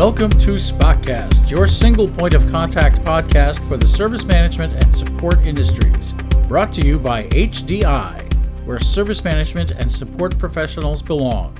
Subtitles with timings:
[0.00, 5.46] Welcome to SPOCcast, your single point of contact podcast for the service management and support
[5.46, 6.12] industries.
[6.48, 11.54] Brought to you by HDI, where service management and support professionals belong.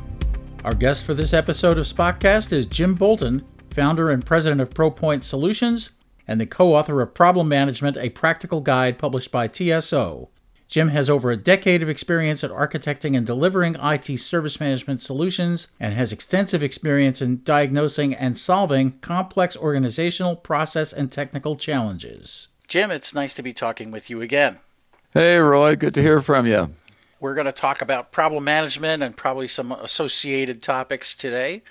[0.65, 5.23] Our guest for this episode of SPOCcast is Jim Bolton, founder and president of ProPoint
[5.23, 5.91] Solutions
[6.27, 10.31] and the co author of Problem Management, a practical guide published by TSO.
[10.71, 15.67] Jim has over a decade of experience at architecting and delivering IT service management solutions
[15.81, 22.49] and has extensive experience in diagnosing and solving complex organizational, process, and technical challenges.
[22.69, 24.61] Jim, it's nice to be talking with you again.
[25.13, 26.73] Hey, Roy, good to hear from you.
[27.19, 31.63] We're going to talk about problem management and probably some associated topics today.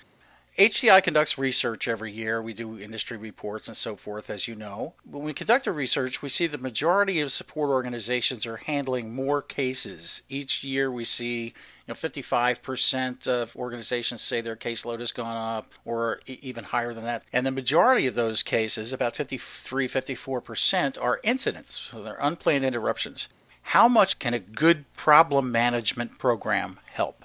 [0.60, 2.42] HDI conducts research every year.
[2.42, 4.94] We do industry reports and so forth, as you know.
[5.10, 9.42] When we conduct the research, we see the majority of support organizations are handling more
[9.42, 10.24] cases.
[10.28, 11.54] Each year, we see you
[11.88, 17.24] know 55% of organizations say their caseload has gone up, or even higher than that.
[17.32, 21.80] And the majority of those cases, about 53, 54%, are incidents.
[21.80, 23.30] So they're unplanned interruptions.
[23.62, 27.24] How much can a good problem management program help?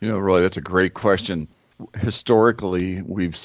[0.00, 1.48] You know, Roy, that's a great question
[1.96, 3.36] historically we've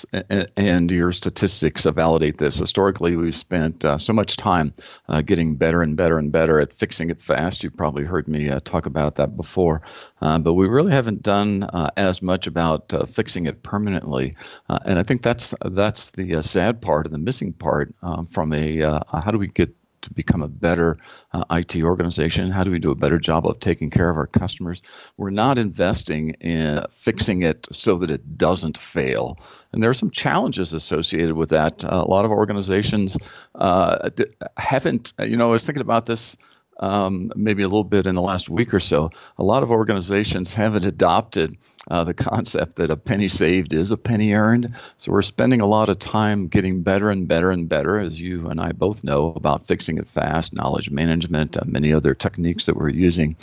[0.57, 4.73] and your statistics validate this historically we've spent uh, so much time
[5.07, 7.63] uh, getting better and better and better at fixing it fast.
[7.63, 9.81] You've probably heard me uh, talk about that before.
[10.21, 14.33] Uh, but we really haven't done uh, as much about uh, fixing it permanently.
[14.67, 19.01] And i think that's that's the sad part and the missing part um, from a
[19.11, 19.75] how do we get
[20.05, 20.97] to become a better
[21.33, 22.49] uh, IT organization?
[22.49, 24.81] How do we do a better job of taking care of our customers?
[25.17, 29.37] We're not investing in fixing it so that it doesn't fail.
[29.71, 31.83] And there are some challenges associated with that.
[31.83, 33.17] Uh, a lot of organizations
[33.55, 34.09] uh,
[34.57, 36.37] haven't, you know, I was thinking about this
[36.79, 40.53] um, maybe a little bit in the last week or so, a lot of organizations
[40.53, 41.57] haven't adopted
[41.89, 44.75] uh, the concept that a penny saved is a penny earned.
[44.97, 48.47] So we're spending a lot of time getting better and better and better, as you
[48.47, 52.75] and I both know about fixing it fast, knowledge management, uh, many other techniques that
[52.75, 53.35] we're using.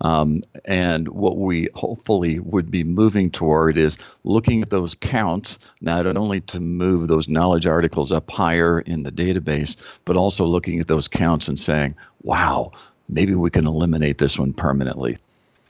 [0.00, 6.06] Um, and what we hopefully would be moving toward is looking at those counts, not
[6.06, 10.86] only to move those knowledge articles up higher in the database, but also looking at
[10.86, 12.72] those counts and saying, wow,
[13.08, 15.18] maybe we can eliminate this one permanently.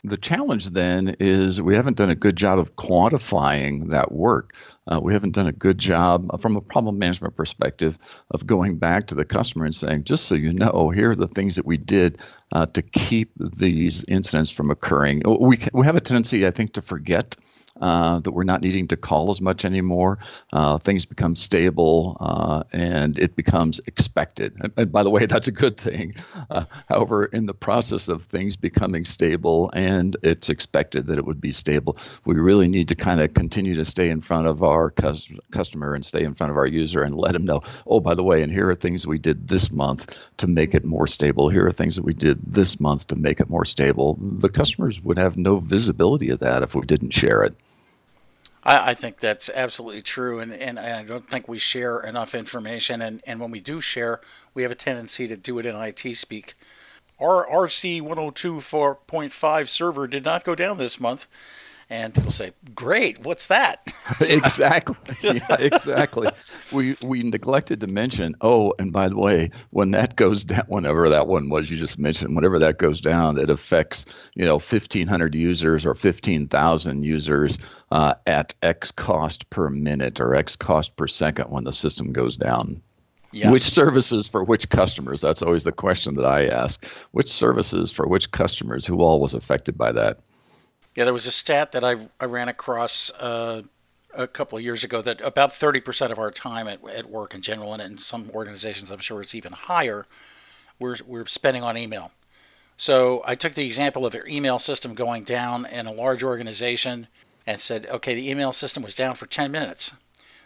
[0.05, 4.55] The challenge then is we haven't done a good job of quantifying that work.
[4.87, 7.99] Uh, we haven't done a good job uh, from a problem management perspective
[8.31, 11.29] of going back to the customer and saying, just so you know, here are the
[11.29, 12.21] things that we did
[12.53, 15.23] uh, to keep these incidents from occurring.
[15.27, 17.37] We, we have a tendency, I think, to forget
[17.81, 20.19] uh, that we're not needing to call as much anymore.
[20.53, 24.57] Uh, things become stable uh, and it becomes expected.
[24.61, 26.15] And, and, by the way, that's a good thing.
[26.51, 31.41] Uh, however, in the process of things becoming stable and it's expected that it would
[31.41, 34.91] be stable, we really need to kind of continue to stay in front of our
[34.91, 38.15] cus- customer and stay in front of our user and let them know, oh, by
[38.15, 41.49] the way, and here are things we did this month to make it more stable.
[41.49, 44.19] Here are things that we did this month to make it more stable.
[44.21, 47.55] The customers would have no visibility of that if we didn't share it.
[48.69, 53.01] I, I, think that's absolutely true, and, and I don't think we share enough information.
[53.01, 54.21] And, and when we do share,
[54.53, 56.55] we have a tendency to do it in IT speak.
[57.19, 61.27] Our RC 102.5 server did not go down this month
[61.91, 66.29] and people say, "Great, what's that?" exactly, yeah, exactly.
[66.73, 68.35] we we neglected to mention.
[68.41, 71.99] Oh, and by the way, when that goes down, whenever that one was you just
[71.99, 74.05] mentioned, whenever that goes down, it affects
[74.35, 77.59] you know 1,500 users or 15,000 users
[77.91, 82.37] uh, at X cost per minute or X cost per second when the system goes
[82.37, 82.83] down.
[83.31, 83.51] Yeah.
[83.51, 85.21] Which services for which customers?
[85.21, 86.87] That's always the question that I ask.
[87.11, 88.87] Which services for which customers?
[88.87, 90.21] Who all was affected by that?
[90.99, 93.63] Yeah, there was a stat that I, I ran across uh,
[94.13, 97.41] a couple of years ago that about 30% of our time at, at work in
[97.41, 100.07] general, and in some organizations, I'm sure it's even higher,
[100.81, 102.11] we're, we're spending on email.
[102.77, 107.07] So I took the example of your email system going down in a large organization
[107.47, 109.93] and said, okay, the email system was down for 10 minutes.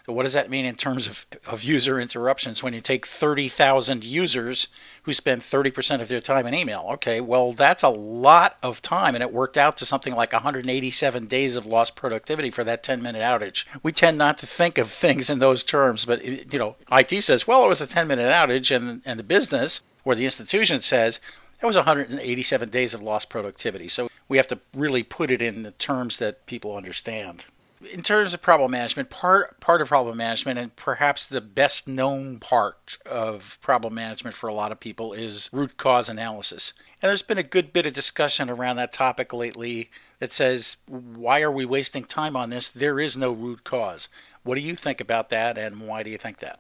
[0.07, 4.05] So what does that mean in terms of, of user interruptions when you take 30,000
[4.05, 4.67] users
[5.05, 6.89] who spend 30% of their time in email?
[6.95, 11.27] Okay, well, that's a lot of time, and it worked out to something like 187
[11.27, 13.65] days of lost productivity for that 10 minute outage.
[13.85, 17.47] We tend not to think of things in those terms, but you know, IT says,
[17.47, 21.21] well, it was a 10 minute outage, and, and the business or the institution says,
[21.61, 23.87] that was 187 days of lost productivity.
[23.87, 27.45] So we have to really put it in the terms that people understand
[27.91, 32.39] in terms of problem management, part part of problem management, and perhaps the best known
[32.39, 36.75] part of problem management for a lot of people, is root cause analysis.
[37.01, 41.43] And there's been a good bit of discussion around that topic lately that says, why
[41.43, 42.69] are we wasting time on this?
[42.69, 44.09] There is no root cause.
[44.43, 46.59] What do you think about that, and why do you think that?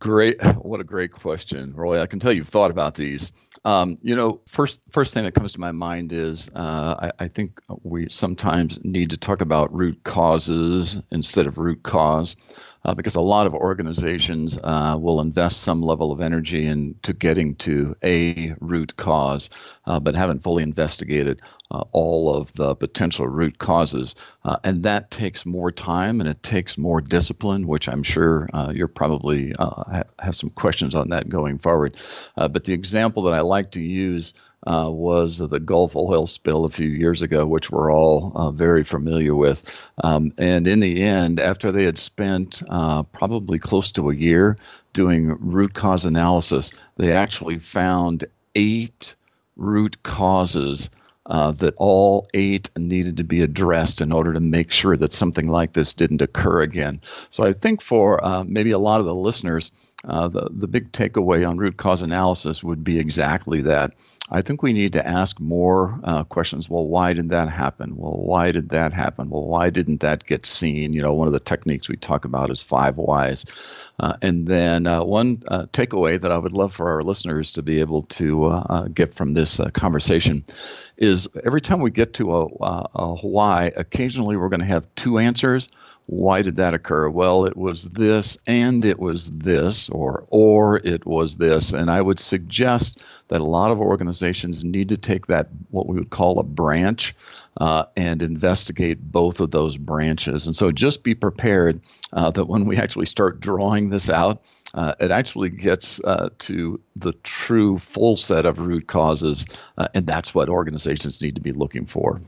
[0.00, 0.40] Great.
[0.70, 2.00] What a great question, Roy.
[2.00, 3.32] I can tell you've thought about these.
[3.64, 7.28] Um, you know, first first thing that comes to my mind is uh, I, I,
[7.28, 12.36] think we sometimes need to talk about root causes instead of root cause
[12.84, 17.54] uh, because a lot of organizations uh, will invest some level of energy into getting
[17.56, 19.50] to a root cause,
[19.86, 21.40] uh, but haven't fully investigated
[21.70, 24.14] uh, all of the potential root causes.
[24.44, 28.72] Uh, and that takes more time and it takes more discipline, which I'm sure uh,
[28.74, 31.96] you're probably ha- have some questions on that going forward.
[32.36, 34.34] but the example that I like to use
[34.66, 38.84] uh, was the Gulf oil spill a few years ago, which we're all uh, very
[38.84, 39.90] familiar with.
[40.02, 44.58] Um, and in the end, after they had spent uh, probably close to a year
[44.92, 48.24] doing root cause analysis, they actually found
[48.54, 49.16] eight
[49.56, 50.90] root causes
[51.26, 55.48] uh, that all eight needed to be addressed in order to make sure that something
[55.48, 57.00] like this didn't occur again.
[57.28, 59.70] So I think for uh, maybe a lot of the listeners,
[60.04, 63.92] uh, the, the big takeaway on root cause analysis would be exactly that.
[64.32, 66.70] I think we need to ask more uh, questions.
[66.70, 67.96] Well, why did that happen?
[67.96, 69.28] Well, why did that happen?
[69.28, 70.92] Well, why didn't that get seen?
[70.92, 73.44] You know, one of the techniques we talk about is five whys.
[73.98, 77.62] Uh, and then uh, one uh, takeaway that I would love for our listeners to
[77.62, 80.44] be able to uh, uh, get from this conversation
[80.96, 82.46] is every time we get to a,
[82.94, 85.68] a why, occasionally we're going to have two answers
[86.06, 87.08] why did that occur?
[87.08, 91.72] Well, it was this and it was this, or or it was this.
[91.72, 95.96] And I would suggest that a lot of organizations need to take that what we
[95.96, 97.14] would call a branch
[97.56, 100.46] uh, and investigate both of those branches.
[100.46, 101.80] And so just be prepared
[102.12, 104.42] uh, that when we actually start drawing this out,
[104.74, 109.46] uh, it actually gets uh, to the true full set of root causes,
[109.78, 112.20] uh, and that's what organizations need to be looking for.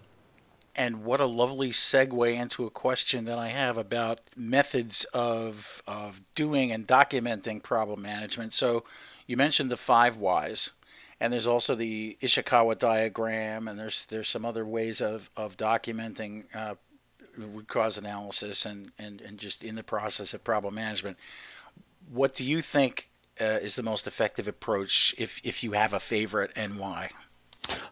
[0.74, 6.22] And what a lovely segue into a question that I have about methods of, of
[6.34, 8.54] doing and documenting problem management.
[8.54, 8.84] So
[9.26, 10.70] you mentioned the five whys,
[11.20, 16.44] and there's also the Ishikawa diagram, and there's there's some other ways of, of documenting
[16.54, 16.74] uh,
[17.36, 21.16] root cause analysis and, and, and just in the process of problem management.
[22.10, 23.08] What do you think
[23.40, 27.10] uh, is the most effective approach if, if you have a favorite and why?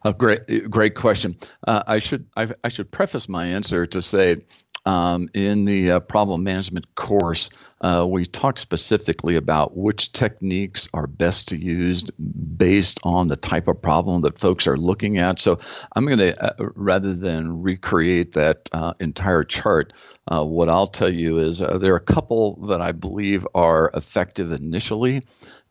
[0.04, 1.36] A great, great question.
[1.66, 4.38] Uh, I should I, I, should preface my answer to say,
[4.86, 7.50] um, in the uh, problem management course,
[7.80, 13.68] uh, we talk specifically about which techniques are best to use based on the type
[13.68, 15.38] of problem that folks are looking at.
[15.38, 15.58] So
[15.94, 19.92] I'm going to, uh, rather than recreate that uh, entire chart,
[20.26, 24.52] uh, what I'll tell you is there are a couple that I believe are effective
[24.52, 25.22] initially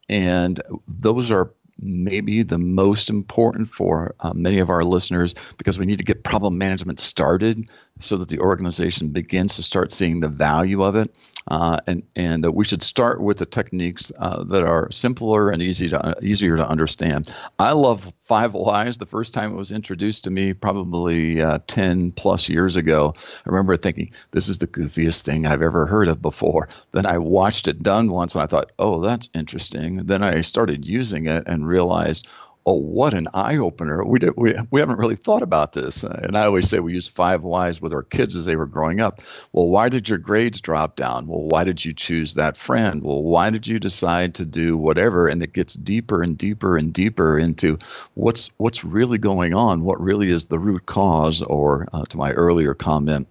[0.10, 5.86] and those are maybe the most important for uh, many of our listeners because we
[5.86, 10.30] need to get problem management started so that the organization begins to start seeing the
[10.30, 11.16] value of it.
[11.48, 15.62] Uh, and and uh, we should start with the techniques uh, that are simpler and
[15.62, 17.34] easy to easier to understand.
[17.58, 18.98] I love five whys.
[18.98, 23.50] The first time it was introduced to me, probably uh, ten plus years ago, I
[23.50, 26.70] remember thinking this is the goofiest thing I've ever heard of before.
[26.92, 30.06] Then I watched it done once, and I thought, oh, that's interesting.
[30.06, 32.28] Then I started using it and realized
[32.70, 34.06] oh, what an eye opener.
[34.06, 36.04] We, did, we, we haven't really thought about this.
[36.04, 39.02] And I always say we use five whys with our kids as they were growing
[39.02, 39.22] up.
[39.54, 41.26] Well, why did your grades drop down?
[41.26, 43.02] Well, why did you choose that friend?
[43.04, 45.28] Well, why did you decide to do whatever?
[45.28, 47.80] And it gets deeper and deeper and deeper into
[48.14, 52.34] what's, what's really going on, what really is the root cause, or uh, to my
[52.34, 53.28] earlier comment,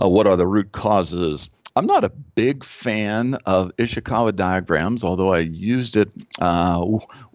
[0.00, 1.50] uh, what are the root causes?
[1.74, 6.84] I'm not a big fan of Ishikawa diagrams, although I used it uh,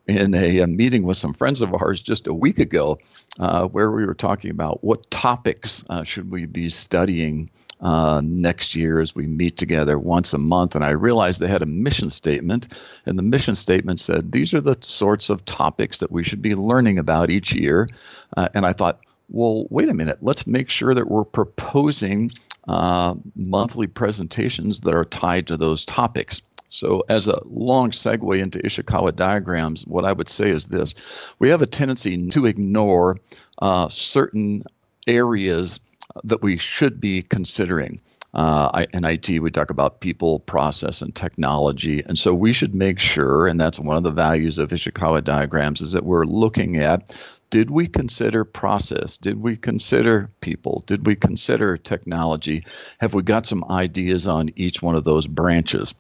[0.07, 2.99] in a, a, meeting with some friends of ours just a week ago,
[3.39, 8.75] uh, where we were talking about what topics uh, should we be studying uh, next
[8.75, 10.75] year as we meet together once a month.
[10.75, 12.67] And I realized they had a mission statement,
[13.05, 16.55] and the mission statement said these are the sorts of topics that we should be
[16.55, 17.89] learning about each year.
[18.35, 22.31] Uh, and I thought, well, wait a minute, let's make sure that we're proposing
[22.67, 26.41] uh, monthly presentations that are tied to those topics.
[26.73, 30.95] So, as a long segue into Ishikawa diagrams, what I would say is this
[31.37, 33.19] we have a tendency to ignore
[33.61, 34.63] uh, certain
[35.05, 35.79] areas
[36.23, 38.01] that we should be considering.
[38.33, 42.01] Uh, in IT, we talk about people, process, and technology.
[42.03, 45.81] And so we should make sure, and that's one of the values of Ishikawa diagrams,
[45.81, 49.19] is that we're looking at did we consider process?
[49.19, 50.83] Did we consider people?
[50.87, 52.63] Did we consider technology?
[52.99, 55.93] Have we got some ideas on each one of those branches?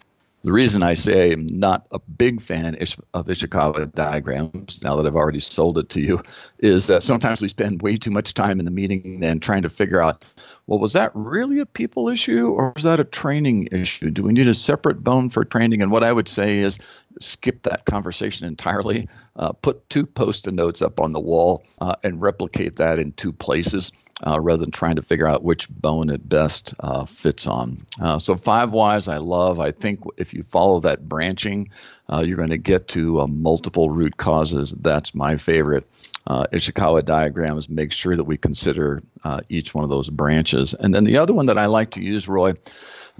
[0.43, 5.15] The reason I say I'm not a big fan of Ishikawa diagrams, now that I've
[5.15, 6.21] already sold it to you,
[6.59, 9.69] is that sometimes we spend way too much time in the meeting then trying to
[9.69, 10.25] figure out,
[10.67, 14.09] well, was that really a people issue or was that a training issue?
[14.09, 15.81] Do we need a separate bone for training?
[15.81, 16.77] And what I would say is
[17.19, 21.95] skip that conversation entirely, uh, put two post it notes up on the wall, uh,
[22.03, 23.91] and replicate that in two places
[24.25, 27.85] uh, rather than trying to figure out which bone it best uh, fits on.
[28.01, 29.59] Uh, so, five whys I love.
[29.59, 31.69] I think if you follow that branching,
[32.11, 34.71] uh, you're going to get to multiple root causes.
[34.71, 35.85] That's my favorite.
[36.27, 39.01] Ishikawa diagrams make sure that we consider
[39.49, 40.73] each one of those branches.
[40.73, 42.53] And then the other one that I like to use, Roy,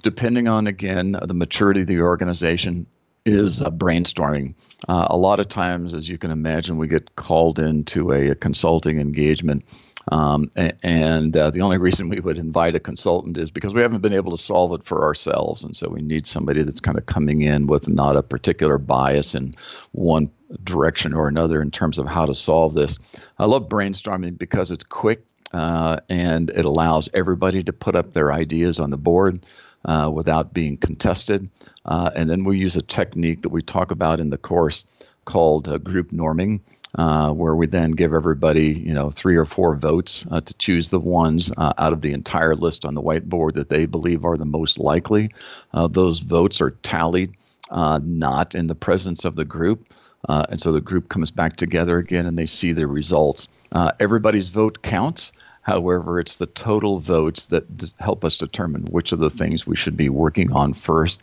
[0.02, 2.88] depending on, again, the maturity of the organization,
[3.26, 4.56] is uh, brainstorming.
[4.88, 8.36] Uh, a lot of times, as you can imagine, we get called into a, a
[8.36, 9.64] consulting engagement
[10.12, 10.52] um,
[10.84, 14.14] and uh, the only reason we would invite a consultant is because we haven't been
[14.14, 15.64] able to solve it for ourselves.
[15.64, 19.34] And so we need somebody that's kind of coming in with not a particular bias
[19.34, 19.56] in
[19.92, 20.30] one
[20.64, 22.98] direction or another in terms of how to solve this.
[23.38, 28.32] I love brainstorming because it's quick uh, and it allows everybody to put up their
[28.32, 29.46] ideas on the board.
[29.86, 31.50] Uh, without being contested.
[31.84, 34.86] Uh, and then we use a technique that we talk about in the course
[35.26, 36.62] called uh, group norming,
[36.96, 40.90] uh, where we then give everybody, you know, three or four votes uh, to choose
[40.90, 44.38] the ones uh, out of the entire list on the whiteboard that they believe are
[44.38, 45.32] the most likely.
[45.74, 47.36] Those votes are tallied,
[47.70, 49.94] not in the presence of the group.
[50.30, 53.50] And so the group comes back together again and they see the results.
[54.00, 55.34] everybody's vote counts.
[55.64, 57.66] However, it's the total votes that
[58.00, 61.22] help us determine which of the things we should be working on first.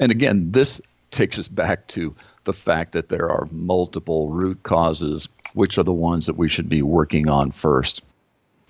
[0.00, 0.80] and again, this
[1.12, 2.14] takes us back to
[2.44, 6.68] the fact that there are multiple root causes, which are the ones that we should
[6.68, 8.02] be working on first.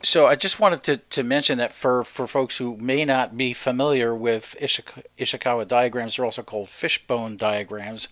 [0.02, 3.52] So I just wanted to, to mention that for, for folks who may not be
[3.52, 8.08] familiar with Ishik- Ishikawa diagrams, they're also called fishbone diagrams.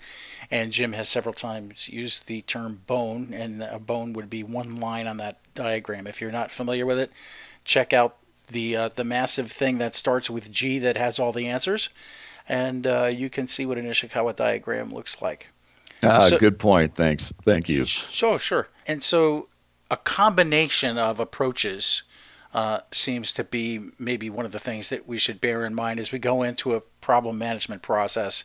[0.50, 4.80] And Jim has several times used the term bone, and a bone would be one
[4.80, 6.06] line on that diagram.
[6.06, 7.10] If you're not familiar with it,
[7.64, 8.16] check out
[8.48, 11.88] the uh, the massive thing that starts with G that has all the answers
[12.48, 15.48] and uh, you can see what an Ishikawa diagram looks like.
[16.02, 16.94] Ah, so, good point.
[16.94, 17.32] Thanks.
[17.44, 17.86] Thank you.
[17.86, 18.68] Sure, sure.
[18.86, 19.48] And so
[19.90, 22.02] a combination of approaches
[22.52, 25.98] uh, seems to be maybe one of the things that we should bear in mind
[25.98, 28.44] as we go into a problem management process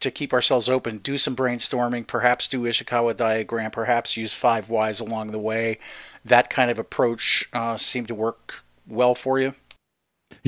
[0.00, 5.00] to keep ourselves open, do some brainstorming, perhaps do Ishikawa diagram, perhaps use five whys
[5.00, 5.78] along the way.
[6.24, 9.54] That kind of approach uh, seemed to work well for you.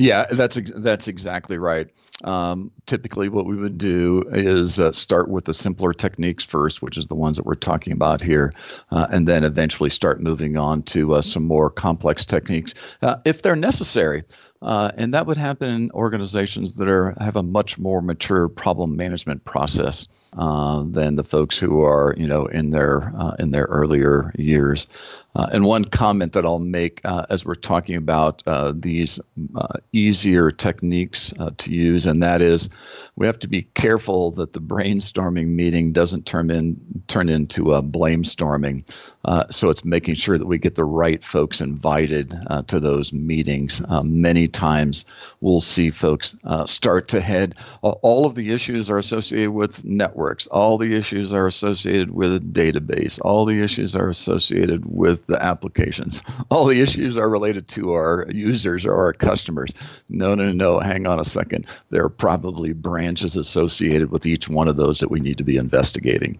[0.01, 1.87] Yeah, that's that's exactly right.
[2.23, 6.97] Um, typically, what we would do is uh, start with the simpler techniques first, which
[6.97, 8.51] is the ones that we're talking about here,
[8.89, 13.43] uh, and then eventually start moving on to uh, some more complex techniques uh, if
[13.43, 14.23] they're necessary.
[14.61, 18.95] Uh, and that would happen in organizations that are have a much more mature problem
[18.95, 24.31] management process uh, than the folks who are, you know, in their in their earlier
[24.37, 24.87] years.
[25.33, 29.19] Uh, and one comment that I'll make uh, as we're talking about uh, these
[29.55, 32.69] uh, easier techniques uh, to use, and that is
[33.15, 37.81] we have to be careful that the brainstorming meeting doesn't turn in turn into a
[37.81, 38.83] blame storming.
[39.23, 42.33] Uh, so it's making sure that we get the right folks invited
[42.67, 43.81] to those meetings.
[44.03, 45.05] many times
[45.39, 47.55] we'll see folks start to head.
[47.81, 50.47] all of the issues are associated with networks.
[50.47, 53.19] All the issues are associated with a database.
[53.23, 56.21] All the issues are associated with with the applications.
[56.49, 59.71] All the issues are related to our users or our customers.
[60.09, 61.65] No, no, no, hang on a second.
[61.89, 65.57] There are probably branches associated with each one of those that we need to be
[65.57, 66.39] investigating.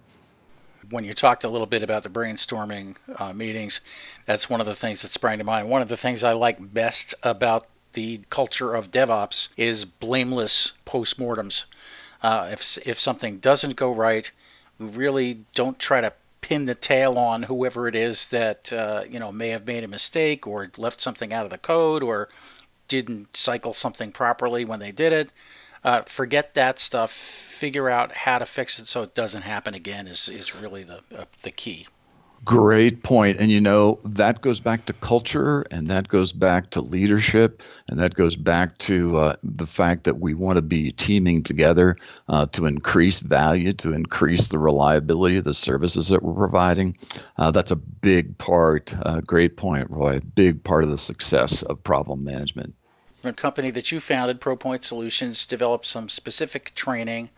[0.90, 3.82] When you talked a little bit about the brainstorming uh, meetings,
[4.26, 5.70] that's one of the things that sprang to mind.
[5.70, 11.66] One of the things I like best about the culture of DevOps is blameless postmortems.
[12.22, 14.32] Uh, if if something doesn't go right,
[14.80, 19.20] we really don't try to pin the tail on whoever it is that uh, you
[19.20, 22.30] know may have made a mistake or left something out of the code or
[22.88, 25.30] didn't cycle something properly when they did it.
[25.84, 27.12] Uh, forget that stuff.
[27.12, 31.00] Figure out how to fix it so it doesn't happen again is, is really the
[31.18, 31.88] uh, the key.
[32.44, 33.38] Great point.
[33.40, 38.00] And you know, that goes back to culture and that goes back to leadership and
[38.00, 41.98] that goes back to uh, the fact that we want to be teaming together
[42.30, 46.98] uh, to increase value, to increase the reliability of the services that we're providing.
[47.38, 51.84] Uh, that's a big part, uh, great point, Roy, big part of the success of
[51.84, 52.74] problem management.
[53.24, 57.30] A company that you founded, ProPoint Solutions, developed some specific training,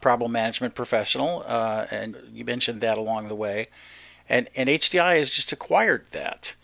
[0.00, 3.66] problem management professional, uh, and you mentioned that along the way
[4.32, 6.54] and, and HDI has just acquired that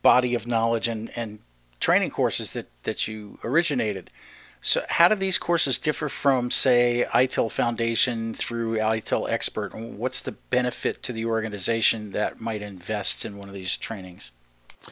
[0.00, 1.40] body of knowledge and, and
[1.78, 4.10] training courses that, that you originated.
[4.62, 9.74] So, how do these courses differ from, say, ITIL Foundation through ITIL Expert?
[9.74, 14.30] What's the benefit to the organization that might invest in one of these trainings?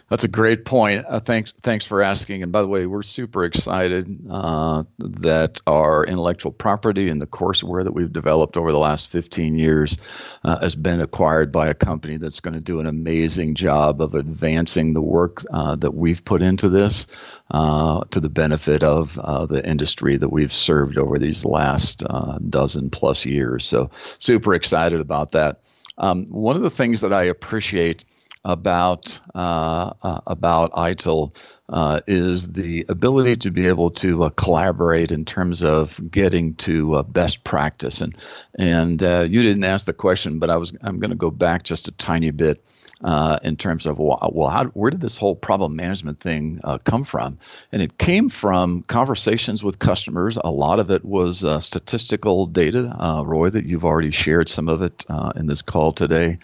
[0.08, 1.06] That's a great point.
[1.08, 2.42] Uh, thanks, thanks for asking.
[2.42, 7.84] And by the way, we're super excited uh, that our intellectual property and the courseware
[7.84, 9.96] that we've developed over the last 15 years
[10.44, 14.14] uh, has been acquired by a company that's going to do an amazing job of
[14.14, 17.06] advancing the work uh, that we've put into this
[17.50, 22.02] uh, to the benefit of uh, the industry that we've served over these last
[22.48, 23.64] dozen plus years.
[23.64, 25.62] So, super excited about that.
[25.96, 28.04] Um, one of the things that I appreciate
[28.44, 31.34] about uh, uh, about ITIL
[31.68, 36.94] uh, is the ability to be able to uh, collaborate in terms of getting to
[36.94, 38.00] uh, best practice.
[38.00, 38.16] And
[38.58, 41.64] and uh, you didn't ask the question, but I was I'm going to go back
[41.64, 42.64] just a tiny bit
[43.02, 47.04] uh, in terms of well, how, where did this whole problem management thing uh, come
[47.04, 47.38] from?
[47.72, 50.38] And it came from conversations with customers.
[50.42, 54.68] A lot of it was uh, statistical data, uh, Roy, that you've already shared some
[54.68, 56.38] of it uh, in this call today,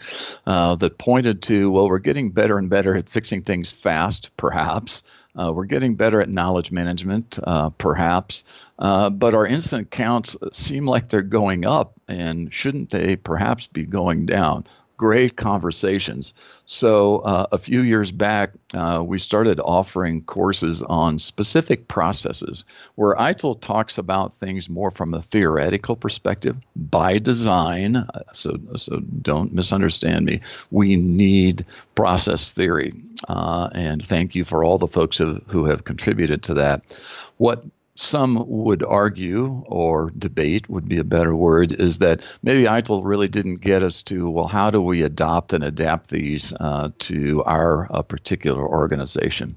[0.47, 5.03] uh, that pointed to well, we're getting better and better at fixing things fast, perhaps.
[5.37, 8.45] Uh, we're getting better at knowledge management, uh, perhaps,
[8.79, 13.85] uh, but our incident counts seem like they're going up, and shouldn't they perhaps be
[13.85, 14.65] going down?
[15.05, 16.33] Great conversations.
[16.65, 23.15] So, uh, a few years back, uh, we started offering courses on specific processes where
[23.15, 27.97] ITIL talks about things more from a theoretical perspective by design.
[27.97, 30.41] Uh, so, so don't misunderstand me.
[30.71, 32.95] We need process theory.
[33.29, 36.99] Uh, and thank you for all the folks who, who have contributed to that.
[37.37, 37.63] What
[37.97, 43.29] some would argue or debate would be a better word is that maybe ITIL really
[43.29, 47.87] didn't get us to well how do we adopt and adapt these uh, to our
[47.91, 49.57] uh, particular organization?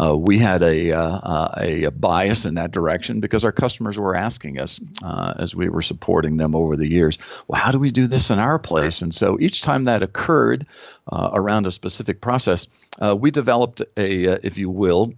[0.00, 4.58] Uh, we had a, uh, a, bias in that direction because our customers were asking
[4.58, 8.06] us uh, as we were supporting them over the years well how do we do
[8.06, 9.02] this in our place?
[9.02, 10.66] And so each time that occurred
[11.12, 12.66] uh, around a specific process
[13.18, 15.12] we developed a if you will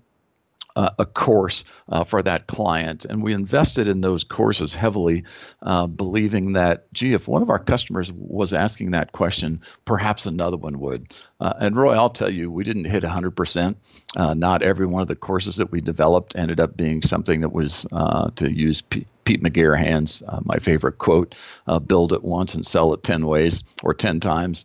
[0.77, 3.05] uh, a course uh, for that client.
[3.07, 5.25] And we invested in those courses heavily,
[5.63, 10.59] uh, believing that, gee, if one of our customers was asking that question, perhaps another
[10.59, 11.09] one would.
[11.41, 13.77] Uh, and Roy, I'll tell you, we didn't hit 100%.
[14.17, 17.53] Uh, not every one of the courses that we developed ended up being something that
[17.53, 21.39] was, uh, to use P- Pete McGarahan's, my favorite quote,
[21.87, 24.65] build it once and sell it 10 ways or 10 times.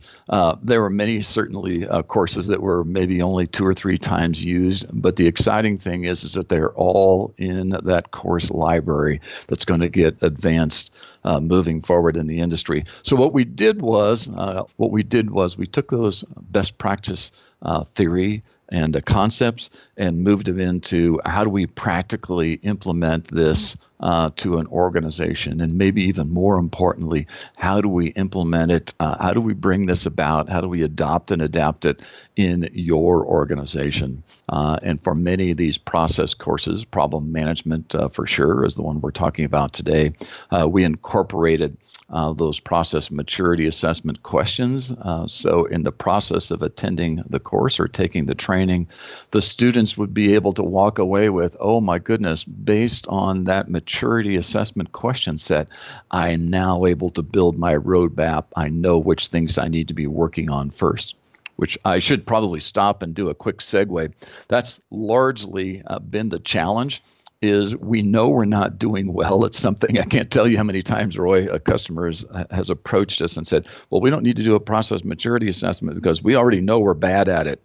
[0.63, 4.85] there were many, certainly, courses that were maybe only two or three times used.
[4.93, 9.81] But the exciting thing is, is that they're all in that course library that's going
[9.81, 12.85] to get advanced uh, moving forward in the industry.
[13.03, 17.31] So what we did was, uh, what we did was we took those best practice
[17.61, 23.77] uh, theory and uh, concepts and moved them into how do we practically implement this
[24.01, 25.61] uh, to an organization?
[25.61, 28.93] And maybe even more importantly how do we implement it?
[28.99, 30.49] Uh, how do we bring this about?
[30.49, 32.01] How do we adopt and adapt it
[32.35, 34.23] in your organization?
[34.49, 38.83] Uh, and for many of these process courses problem management uh, for sure is the
[38.83, 40.13] one we're talking about today.
[40.49, 41.77] Uh, we incorporated
[42.09, 44.93] uh, those process maturity assessment questions.
[45.27, 48.89] So, in the process of attending the course or taking the training,
[49.29, 53.69] the students would be able to walk away with, oh my goodness, based on that
[53.69, 53.90] maturity
[54.37, 55.67] assessment question set,
[56.09, 58.45] I am now able to build my roadmap.
[58.55, 61.15] I know which things I need to be working on first
[61.57, 64.13] which I should probably stop and do a quick segue.
[64.47, 67.03] That's largely uh, been the challenge
[67.41, 69.99] is we know we're not doing well at something.
[69.99, 72.11] I can't tell you how many times Roy, a customer,
[72.49, 75.95] has, approached us and said, "Well, we don't need to do a process maturity assessment
[75.95, 77.61] because we already know we're bad at it."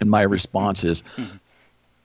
[0.00, 1.36] And my response is, mm-hmm.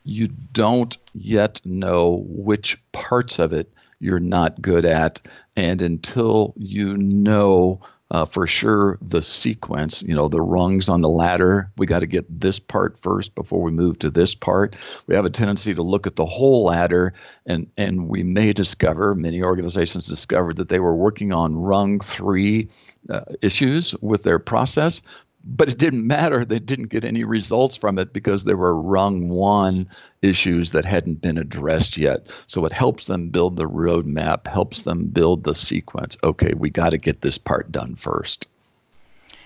[0.03, 5.21] "You don't yet know which parts of it you're not good at,
[5.55, 7.81] and until you know
[8.13, 11.71] uh, for sure the sequence, you know, the rungs on the ladder.
[11.77, 14.75] We got to get this part first before we move to this part.
[15.07, 17.13] We have a tendency to look at the whole ladder,
[17.45, 22.69] and and we may discover many organizations discovered that they were working on rung three
[23.09, 25.01] uh, issues with their process,
[25.43, 26.45] but it didn't matter.
[26.45, 29.89] They didn't get any results from it because there were rung one
[30.21, 32.32] issues that hadn't been addressed yet.
[32.47, 36.17] So it helps them build the roadmap, helps them build the sequence.
[36.23, 38.47] Okay, we got to get this part done first.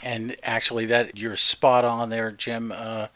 [0.03, 2.71] And actually, that you're spot on there, Jim.
[2.71, 3.07] Uh,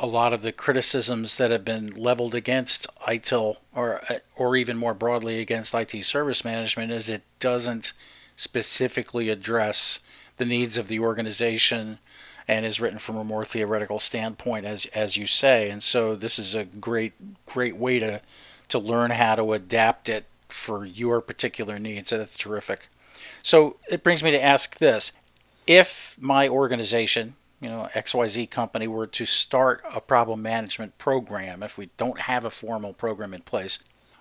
[0.00, 4.00] a lot of the criticisms that have been leveled against ITIL, or
[4.34, 7.92] or even more broadly against IT service management, is it doesn't
[8.34, 10.00] specifically address
[10.38, 11.98] the needs of the organization
[12.48, 15.70] and is written from a more theoretical standpoint, as as you say.
[15.70, 17.12] And so this is a great
[17.46, 18.20] great way to
[18.68, 22.08] to learn how to adapt it for your particular needs.
[22.08, 22.88] So that's terrific.
[23.42, 25.12] So it brings me to ask this.
[25.66, 31.78] If my organization, you know, XYZ company were to start a problem management program, if
[31.78, 33.78] we don't have a formal program in place,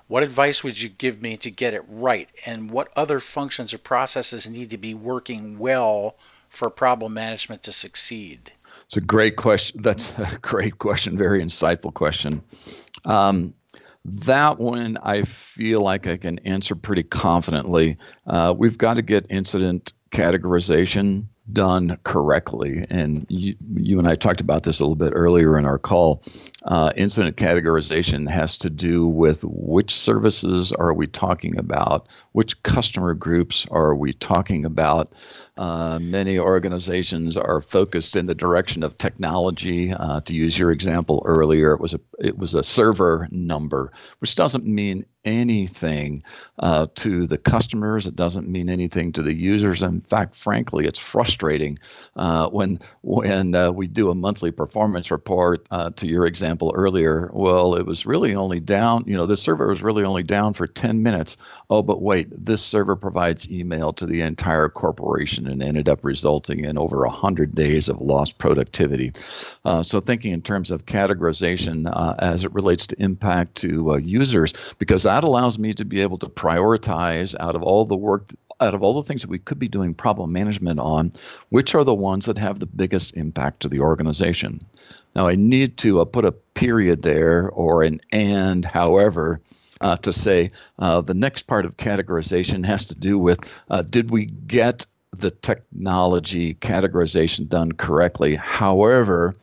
[0.07, 2.29] what advice would you give me to get it right?
[2.45, 6.15] And what other functions or processes need to be working well
[6.51, 8.51] for problem management to succeed?
[8.85, 9.81] It's a great question.
[9.81, 11.17] That's a great question.
[11.17, 12.43] Very insightful question.
[13.05, 13.53] Um,
[14.03, 17.97] that one I feel like I can answer pretty confidently.
[18.27, 22.83] Uh, we've got to get incident categorization done correctly.
[22.89, 26.23] And you, you and I talked about this a little bit earlier in our call.
[26.65, 33.13] Uh, incident categorization has to do with which services are we talking about, which customer
[33.13, 35.13] groups are we talking about.
[35.57, 39.91] Uh, many organizations are focused in the direction of technology.
[39.91, 44.35] Uh, to use your example earlier, it was a it was a server number, which
[44.35, 46.23] doesn't mean anything
[46.57, 48.07] uh, to the customers.
[48.07, 49.83] It doesn't mean anything to the users.
[49.83, 51.77] In fact, frankly, it's frustrating
[52.15, 55.67] uh, when when uh, we do a monthly performance report.
[55.69, 59.03] Uh, to your example earlier, well, it was really only down.
[59.07, 61.37] You know, the server was really only down for 10 minutes.
[61.69, 66.65] Oh, but wait, this server provides email to the entire corporation and ended up resulting
[66.65, 69.11] in over 100 days of lost productivity.
[69.65, 74.75] Uh, so, thinking in terms of categorization uh, as it relates to impact to users,
[74.79, 78.75] because that allows me to be able to prioritize out of all the work out
[78.75, 81.11] of all the things that we could be doing problem management on,
[81.49, 84.63] which are the ones that have the biggest impact to the organization.
[85.15, 89.41] Now, I need to uh, put a period there or an and, however,
[89.81, 94.11] uh, to say uh, the next part of categorization has to do with uh, did
[94.11, 98.35] we get the technology categorization done correctly?
[98.35, 99.35] However,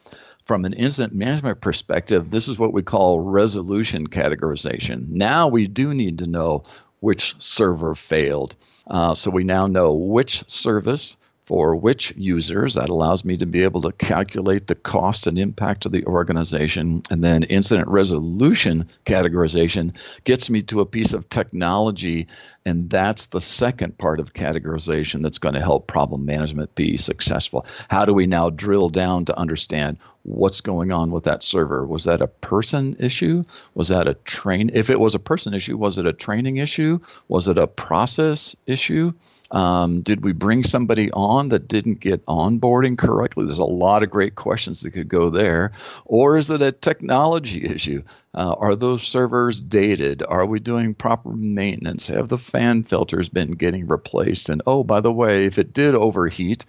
[0.44, 5.09] from an incident management perspective, this is what we call resolution categorization.
[5.09, 6.64] Now we do need to know
[7.00, 8.57] which server failed.
[8.87, 11.16] Uh, so we now know which service
[11.48, 12.74] for which users.
[12.74, 17.02] That allows me to be able to calculate the cost and impact of the organization.
[17.11, 22.26] And then incident resolution categorization gets me to a piece of technology.
[22.66, 27.64] And that's the second part of categorization that's going to help problem management be successful.
[27.88, 31.87] How do we now drill down to understand what's going on with that server?
[31.87, 33.44] Was that a person issue?
[33.72, 34.70] Was that a train?
[34.74, 36.98] If it was a person issue, was it a training issue?
[37.26, 39.14] Was it a process issue?
[39.50, 43.44] Um, did we bring somebody on that didn't get onboarding correctly?
[43.44, 45.72] There's a lot of great questions that could go there.
[46.04, 48.02] Or is it a technology issue?
[48.34, 50.22] Uh, are those servers dated?
[50.22, 52.08] Are we doing proper maintenance?
[52.08, 54.48] Have the fan filters been getting replaced?
[54.48, 56.66] And oh, by the way, if it did overheat,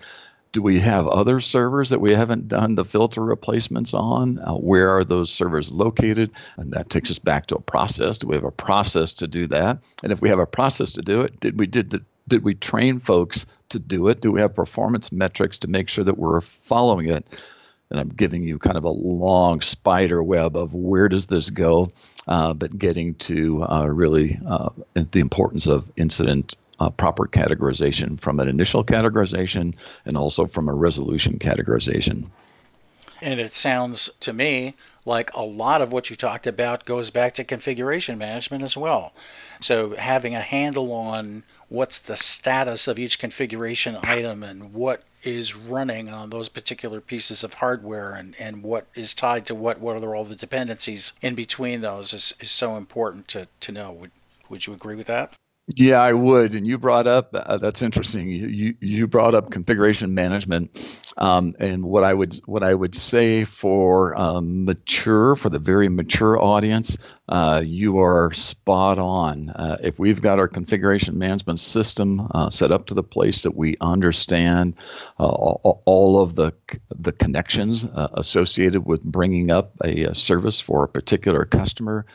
[0.51, 4.39] do we have other servers that we haven't done the filter replacements on?
[4.39, 6.31] Uh, where are those servers located?
[6.57, 8.17] And that takes us back to a process.
[8.17, 9.83] Do we have a process to do that?
[10.01, 12.55] And if we have a process to do it, did we did the, did we
[12.55, 14.21] train folks to do it?
[14.21, 17.25] Do we have performance metrics to make sure that we're following it?
[17.89, 21.91] And I'm giving you kind of a long spider web of where does this go,
[22.27, 28.39] uh, but getting to uh, really uh, the importance of incident uh, proper categorization from
[28.39, 32.29] an initial categorization and also from a resolution categorization.
[33.21, 34.75] And it sounds to me
[35.09, 39.11] like a lot of what you talked about goes back to configuration management as well.
[39.59, 45.55] So having a handle on what's the status of each configuration item and what is
[45.55, 50.01] running on those particular pieces of hardware and, and what is tied to what, what
[50.01, 53.91] are all the dependencies in between those is, is so important to, to know.
[53.91, 54.11] Would,
[54.47, 55.33] would you agree with that?
[55.75, 56.55] Yeah, I would.
[56.55, 58.27] And you brought up uh, that's interesting.
[58.27, 62.95] You, you, you brought up configuration management, um, and what I would what I would
[62.95, 69.49] say for um, mature for the very mature audience, uh, you are spot on.
[69.49, 73.55] Uh, if we've got our configuration management system uh, set up to the place that
[73.55, 74.73] we understand
[75.19, 76.51] uh, all, all, of the
[76.89, 82.05] the connections uh, associated with bringing up a, a, service for a particular customer,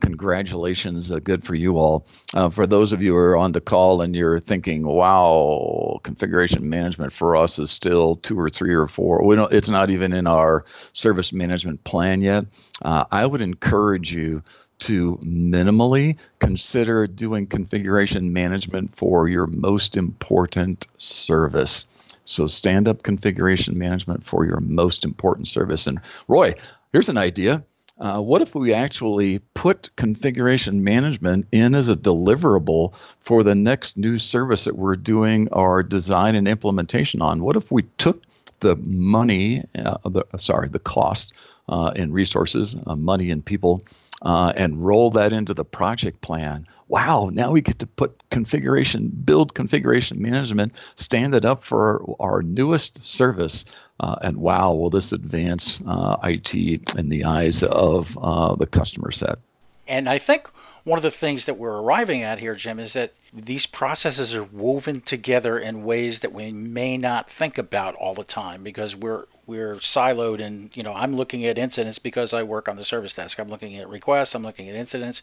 [0.00, 2.06] congratulations, good for you all.
[2.50, 7.12] for those of you who are on the call and you're thinking, "Wow, configuration management
[7.12, 9.26] for us is still two or three or four.
[9.26, 9.52] We don't.
[9.52, 12.46] It's not even in our service management plan yet."
[12.82, 14.42] Uh, I would encourage you
[14.78, 21.86] to minimally consider doing configuration management for your most important service.
[22.24, 25.86] So, stand up configuration management for your most important service.
[25.86, 26.54] And, Roy,
[26.92, 27.64] here's an idea
[27.98, 33.96] uh, what if we actually put configuration management in as a deliverable for the next
[33.96, 37.42] new service that we're doing our design and implementation on?
[37.42, 38.24] What if we took
[38.60, 41.34] the money, uh, the, sorry, the cost
[41.68, 43.84] uh, and resources, uh, money and people
[44.24, 49.08] uh, and roll that into the project plan, wow, now we get to put configuration,
[49.08, 53.64] build configuration management, stand it up for our newest service.
[54.00, 59.10] Uh, and wow, will this advance uh, IT in the eyes of uh, the customer
[59.10, 59.38] set?
[59.86, 60.48] And I think
[60.84, 64.44] one of the things that we're arriving at here, Jim, is that these processes are
[64.44, 69.24] woven together in ways that we may not think about all the time because we're
[69.46, 73.14] we're siloed and you know I'm looking at incidents because I work on the service
[73.14, 73.38] desk.
[73.38, 75.22] I'm looking at requests, I'm looking at incidents,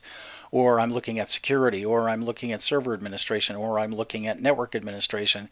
[0.51, 4.41] or I'm looking at security, or I'm looking at server administration, or I'm looking at
[4.41, 5.49] network administration.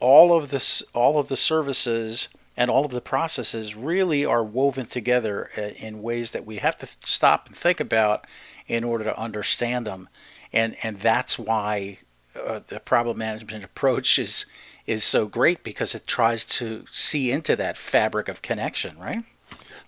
[0.00, 4.86] All of this all of the services and all of the processes really are woven
[4.86, 8.26] together uh, in ways that we have to stop and think about
[8.66, 10.08] in order to understand them
[10.52, 11.98] and and that's why
[12.36, 14.46] uh, the problem management approach is
[14.88, 19.24] is so great because it tries to see into that fabric of connection right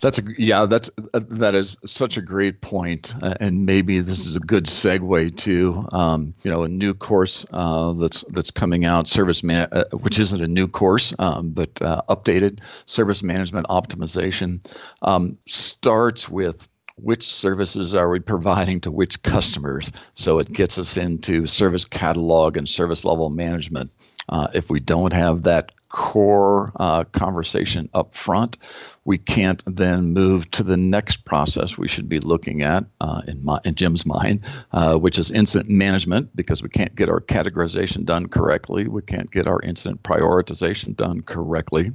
[0.00, 0.64] that's a yeah.
[0.64, 4.64] That's uh, that is such a great point, uh, and maybe this is a good
[4.64, 9.68] segue to um, you know a new course uh, that's that's coming out, service man,
[9.72, 14.64] uh, which isn't a new course, um, but uh, updated service management optimization
[15.02, 19.92] um, starts with which services are we providing to which customers.
[20.14, 23.90] So it gets us into service catalog and service level management.
[24.30, 28.56] Uh, if we don't have that core uh, conversation up front,
[29.04, 33.44] we can't then move to the next process we should be looking at uh, in,
[33.44, 38.04] my, in Jim's mind, uh, which is incident management, because we can't get our categorization
[38.04, 38.86] done correctly.
[38.86, 41.90] We can't get our incident prioritization done correctly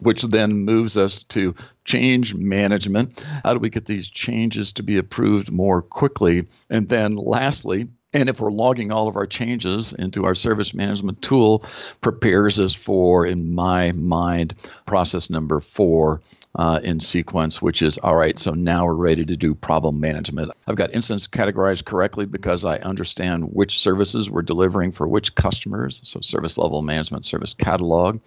[0.00, 3.22] which then moves us to change management.
[3.44, 6.48] How do we get these changes to be approved more quickly?
[6.70, 11.22] And then lastly, and if we're logging all of our changes into our service management
[11.22, 11.64] tool,
[12.00, 16.20] prepares us for, in my mind, process number four
[16.56, 20.50] uh, in sequence, which is all right, so now we're ready to do problem management.
[20.66, 26.00] I've got incidents categorized correctly because I understand which services we're delivering for which customers.
[26.02, 28.20] So, service level management, service catalog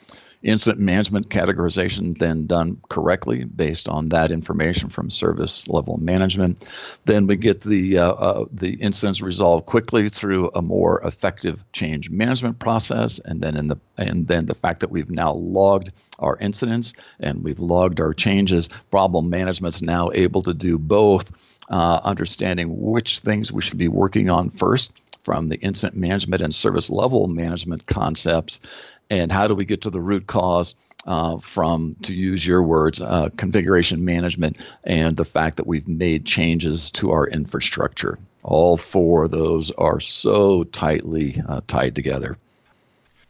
[0.44, 6.68] incident management categorization then done correctly based on that information from service level management.
[7.06, 12.10] Then we get the uh, uh, the incidents resolved quickly through a more effective change
[12.10, 16.38] management process, and then in the and then the fact that we've now logged our
[16.38, 21.52] incidents and we've logged our changes, problem management's now able to do both.
[21.70, 24.92] Uh, understanding which things we should be working on first
[25.24, 28.60] from the incident management and service level management concepts
[29.20, 33.02] and how do we get to the root cause uh, from, to use your words,
[33.02, 38.18] uh, configuration management and the fact that we've made changes to our infrastructure.
[38.44, 42.38] All four of those are so tightly uh, tied together.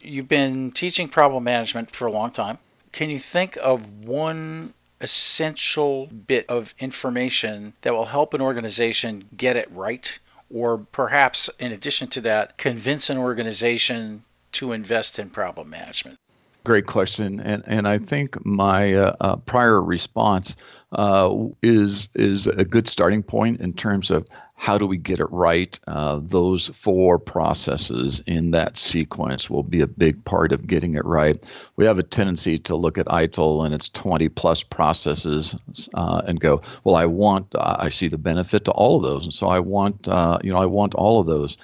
[0.02, 2.58] You've been teaching problem management for a long time.
[2.92, 9.56] Can you think of one essential bit of information that will help an organization get
[9.56, 10.20] it right?
[10.54, 16.18] Or perhaps, in addition to that, convince an organization to invest in problem management?
[16.64, 20.56] Great question, and and I think my uh, uh, prior response
[20.94, 25.30] uh, is is a good starting point in terms of how do we get it
[25.30, 25.78] right.
[25.88, 31.04] Uh, those four processes in that sequence will be a big part of getting it
[31.04, 31.36] right.
[31.76, 36.40] We have a tendency to look at ITIL and its 20 plus processes uh, and
[36.40, 39.60] go, well, I want, I see the benefit to all of those, and so I
[39.60, 41.58] want, uh, you know, I want all of those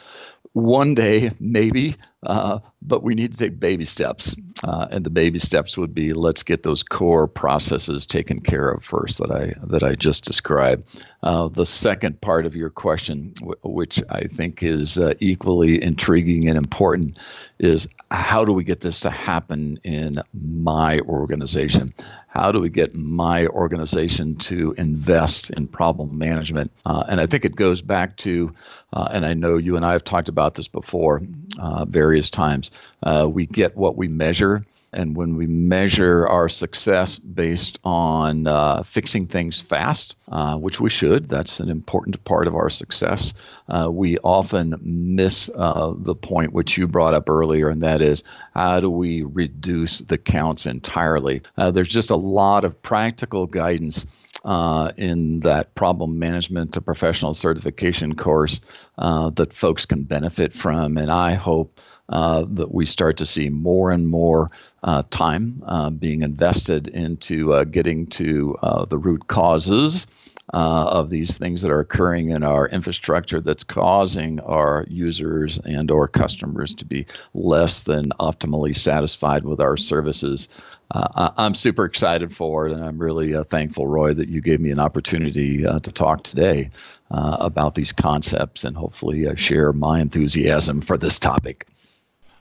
[0.53, 5.39] one day maybe uh, but we need to take baby steps uh, and the baby
[5.39, 9.83] steps would be let's get those core processes taken care of first that i that
[9.83, 14.97] i just described uh, the second part of your question w- which i think is
[14.97, 17.17] uh, equally intriguing and important
[17.59, 21.93] is how do we get this to happen in my organization
[22.29, 26.71] how do we get my organization to invest in problem management?
[26.85, 28.53] Uh, and I think it goes back to,
[28.93, 31.21] and I know you and I have talked about this before
[31.59, 32.71] uh, various times.
[33.03, 34.65] Uh, we get what we measure.
[34.91, 40.89] And when we measure our success based on uh, fixing things fast, uh, which we
[40.89, 43.33] should, that's an important part of our success,
[43.67, 48.23] uh, we often miss uh, the point which you brought up earlier, and that is
[48.55, 51.43] how do we reduce the counts entirely?
[51.55, 54.07] Uh, there's just a lot of practical guidance
[54.45, 58.61] uh, in that problem management to professional certification course
[58.97, 60.97] uh, that folks can benefit from.
[60.97, 64.49] And I hope uh, that we start to see more and more
[64.83, 68.57] uh, time uh, being invested into uh, getting to
[68.89, 70.07] the root causes
[70.53, 75.91] uh, of these things that are occurring in our infrastructure that's causing our users and
[75.91, 80.49] or customers to be less than optimally satisfied with our services.
[80.89, 84.59] Uh, I'm super excited for it, and I'm really uh, thankful, Roy, that you gave
[84.59, 86.71] me an opportunity uh, to talk today
[87.11, 91.67] uh, about these concepts and hopefully uh, share my enthusiasm for this topic.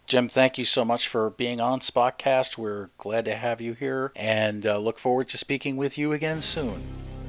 [0.08, 2.56] Jim, thank you so much for being on SPOCcast.
[2.56, 6.40] We're glad to have you here and uh, look forward to speaking with you again
[6.40, 6.82] soon.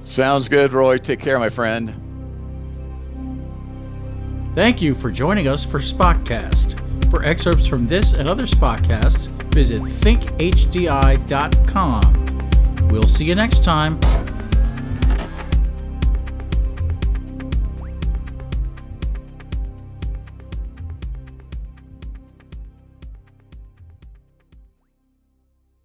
[0.05, 0.97] Sounds good, Roy.
[0.97, 1.93] Take care, my friend.
[4.55, 7.11] Thank you for joining us for SPOCcast.
[7.11, 10.49] For excerpts from this and other SPOCcasts, visit thinkhdi.com.
[12.91, 13.99] We'll see you next time.